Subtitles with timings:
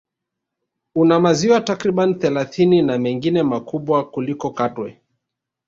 [0.95, 5.01] Una maziwa takriban thelathini na mengine makubwa kuliko Katwe